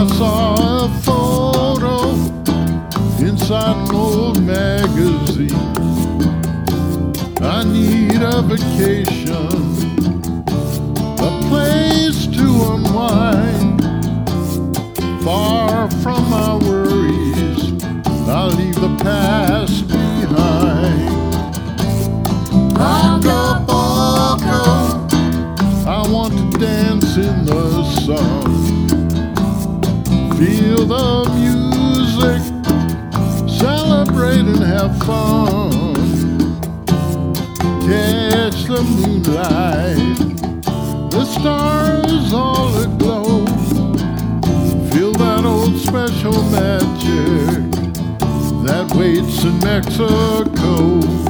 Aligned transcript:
I 0.00 0.06
saw 0.16 0.86
a 0.86 0.88
photo 1.00 2.12
inside 3.22 3.76
an 3.76 3.94
old 3.94 4.42
magazine. 4.42 5.52
I 7.42 7.64
need 7.64 8.22
a 8.22 8.40
vacation, 8.40 9.36
a 11.18 11.30
place 11.50 12.26
to 12.28 12.46
unwind, 12.72 13.82
far 15.22 15.90
from 16.02 16.30
my 16.30 16.56
worries. 16.56 17.84
I'll 18.26 18.48
leave 18.52 18.80
the 18.80 18.96
past 19.02 19.86
behind. 19.86 21.19
Feel 30.40 30.86
the 30.86 31.28
music, 31.36 32.40
celebrate 33.46 34.38
and 34.38 34.62
have 34.64 34.96
fun. 35.04 35.82
Catch 37.86 38.64
the 38.64 38.82
moonlight, 38.82 40.16
the 41.10 41.24
stars 41.26 42.32
all 42.32 42.74
aglow. 42.78 43.44
Feel 44.92 45.12
that 45.12 45.44
old 45.44 45.78
special 45.78 46.42
magic 46.44 47.70
that 48.64 48.90
waits 48.96 49.44
in 49.44 49.58
Mexico. 49.58 51.29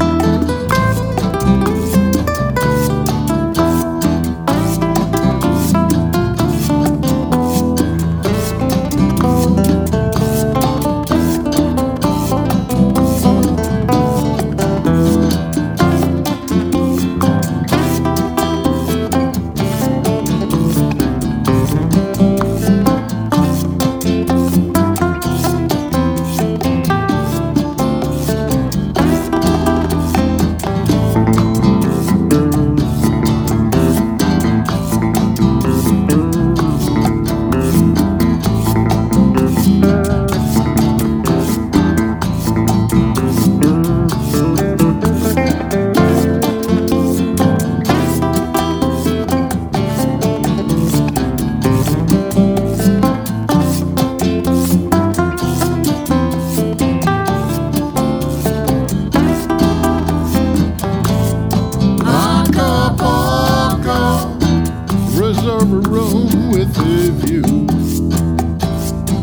View. 66.76 67.66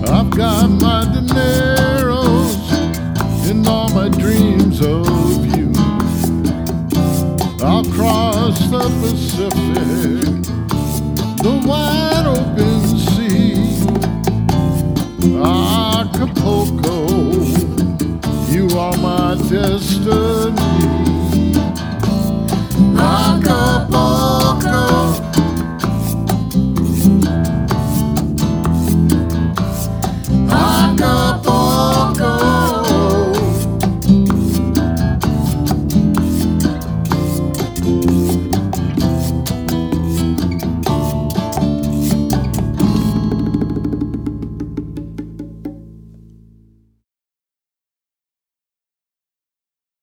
I've 0.07 0.29
got 0.31 0.69
my 0.69 1.05
dineros 1.05 2.55
and 3.49 3.67
all 3.67 3.89
my 3.89 4.09
dreams 4.09 4.81
of 4.81 5.07
you. 5.55 5.71
I'll 7.63 7.83
cross 7.85 8.59
the 8.69 8.89
Pacific, 9.01 10.43
the 11.43 11.53
wide 11.65 12.25
open 12.25 12.81
sea. 12.97 13.77
Acapulco, 15.39 16.97
you 18.51 18.67
are 18.77 18.97
my 18.97 19.35
destiny. 19.49 21.06